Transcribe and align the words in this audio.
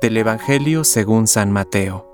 Del 0.00 0.16
Evangelio 0.16 0.84
según 0.84 1.26
San 1.26 1.52
Mateo. 1.52 2.08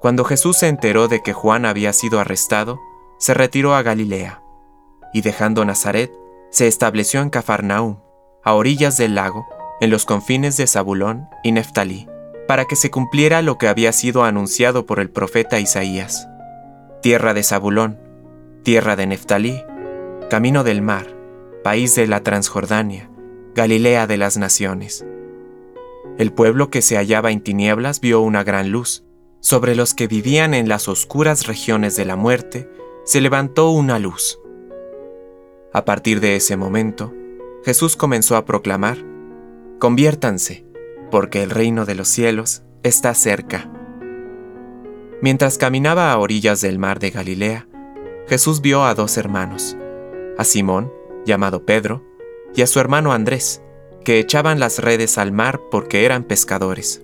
Cuando 0.00 0.24
Jesús 0.24 0.58
se 0.58 0.68
enteró 0.68 1.08
de 1.08 1.22
que 1.22 1.32
Juan 1.32 1.64
había 1.64 1.92
sido 1.92 2.20
arrestado, 2.20 2.78
se 3.18 3.34
retiró 3.34 3.74
a 3.74 3.82
Galilea, 3.82 4.42
y 5.12 5.22
dejando 5.22 5.64
Nazaret, 5.64 6.12
se 6.50 6.66
estableció 6.66 7.20
en 7.20 7.30
Cafarnaúm, 7.30 7.98
a 8.44 8.54
orillas 8.54 8.96
del 8.96 9.14
lago, 9.14 9.46
en 9.80 9.90
los 9.90 10.04
confines 10.04 10.56
de 10.56 10.66
Zabulón 10.66 11.28
y 11.42 11.52
Neftalí, 11.52 12.08
para 12.46 12.64
que 12.64 12.76
se 12.76 12.90
cumpliera 12.90 13.42
lo 13.42 13.58
que 13.58 13.68
había 13.68 13.92
sido 13.92 14.24
anunciado 14.24 14.86
por 14.86 15.00
el 15.00 15.10
profeta 15.10 15.60
Isaías. 15.60 16.28
Tierra 17.02 17.34
de 17.34 17.42
Zabulón, 17.42 18.00
tierra 18.64 18.96
de 18.96 19.06
Neftalí, 19.06 19.62
camino 20.30 20.64
del 20.64 20.82
mar, 20.82 21.06
país 21.64 21.94
de 21.94 22.06
la 22.06 22.22
Transjordania, 22.22 23.10
Galilea 23.54 24.06
de 24.06 24.16
las 24.16 24.36
naciones. 24.36 25.04
El 26.16 26.32
pueblo 26.32 26.70
que 26.70 26.82
se 26.82 26.96
hallaba 26.96 27.30
en 27.30 27.40
tinieblas 27.40 28.00
vio 28.00 28.20
una 28.20 28.44
gran 28.44 28.70
luz. 28.70 29.04
Sobre 29.40 29.74
los 29.74 29.94
que 29.94 30.06
vivían 30.06 30.54
en 30.54 30.68
las 30.68 30.88
oscuras 30.88 31.46
regiones 31.46 31.94
de 31.96 32.04
la 32.04 32.16
muerte, 32.16 32.68
se 33.04 33.20
levantó 33.20 33.70
una 33.70 33.98
luz. 33.98 34.38
A 35.72 35.84
partir 35.84 36.20
de 36.20 36.36
ese 36.36 36.56
momento, 36.56 37.14
Jesús 37.64 37.96
comenzó 37.96 38.36
a 38.36 38.44
proclamar, 38.44 38.98
Conviértanse, 39.78 40.66
porque 41.10 41.42
el 41.42 41.50
reino 41.50 41.84
de 41.84 41.94
los 41.94 42.08
cielos 42.08 42.62
está 42.82 43.14
cerca. 43.14 43.70
Mientras 45.20 45.58
caminaba 45.58 46.12
a 46.12 46.18
orillas 46.18 46.60
del 46.60 46.78
mar 46.78 46.98
de 46.98 47.10
Galilea, 47.10 47.68
Jesús 48.28 48.60
vio 48.60 48.84
a 48.84 48.94
dos 48.94 49.16
hermanos, 49.16 49.76
a 50.36 50.44
Simón, 50.44 50.92
llamado 51.24 51.64
Pedro, 51.64 52.04
y 52.54 52.62
a 52.62 52.66
su 52.66 52.80
hermano 52.80 53.12
Andrés, 53.12 53.62
que 54.08 54.18
echaban 54.18 54.58
las 54.58 54.78
redes 54.78 55.18
al 55.18 55.32
mar 55.32 55.60
porque 55.70 56.06
eran 56.06 56.24
pescadores. 56.24 57.02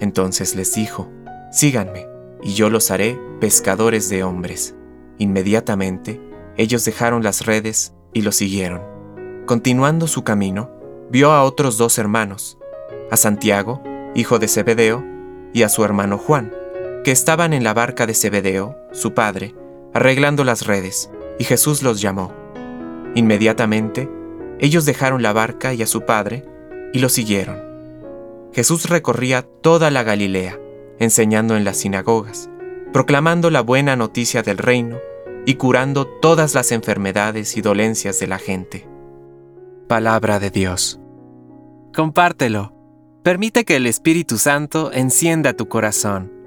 Entonces 0.00 0.56
les 0.56 0.74
dijo, 0.74 1.08
Síganme, 1.52 2.08
y 2.42 2.54
yo 2.54 2.70
los 2.70 2.90
haré 2.90 3.16
pescadores 3.38 4.08
de 4.08 4.24
hombres. 4.24 4.74
Inmediatamente, 5.18 6.20
ellos 6.56 6.84
dejaron 6.84 7.22
las 7.22 7.46
redes 7.46 7.94
y 8.12 8.22
lo 8.22 8.32
siguieron. 8.32 8.82
Continuando 9.46 10.08
su 10.08 10.24
camino, 10.24 10.72
vio 11.08 11.30
a 11.30 11.44
otros 11.44 11.78
dos 11.78 11.98
hermanos, 11.98 12.58
a 13.12 13.16
Santiago, 13.16 13.80
hijo 14.16 14.40
de 14.40 14.48
Zebedeo, 14.48 15.04
y 15.52 15.62
a 15.62 15.68
su 15.68 15.84
hermano 15.84 16.18
Juan, 16.18 16.52
que 17.04 17.12
estaban 17.12 17.52
en 17.52 17.62
la 17.62 17.74
barca 17.74 18.06
de 18.08 18.14
Zebedeo, 18.14 18.76
su 18.90 19.14
padre, 19.14 19.54
arreglando 19.94 20.42
las 20.42 20.66
redes, 20.66 21.12
y 21.38 21.44
Jesús 21.44 21.84
los 21.84 22.00
llamó. 22.00 22.34
Inmediatamente, 23.14 24.10
ellos 24.60 24.84
dejaron 24.84 25.22
la 25.22 25.32
barca 25.32 25.74
y 25.74 25.82
a 25.82 25.86
su 25.86 26.02
padre 26.02 26.44
y 26.92 26.98
lo 26.98 27.08
siguieron. 27.08 27.58
Jesús 28.52 28.88
recorría 28.88 29.42
toda 29.42 29.90
la 29.90 30.02
Galilea, 30.02 30.58
enseñando 30.98 31.56
en 31.56 31.64
las 31.64 31.78
sinagogas, 31.78 32.50
proclamando 32.92 33.50
la 33.50 33.62
buena 33.62 33.96
noticia 33.96 34.42
del 34.42 34.58
reino 34.58 34.98
y 35.46 35.54
curando 35.54 36.06
todas 36.06 36.54
las 36.54 36.72
enfermedades 36.72 37.56
y 37.56 37.62
dolencias 37.62 38.20
de 38.20 38.26
la 38.26 38.38
gente. 38.38 38.86
Palabra 39.88 40.38
de 40.38 40.50
Dios. 40.50 41.00
Compártelo. 41.94 42.74
Permite 43.22 43.64
que 43.64 43.76
el 43.76 43.86
Espíritu 43.86 44.38
Santo 44.38 44.92
encienda 44.92 45.54
tu 45.54 45.68
corazón. 45.68 46.39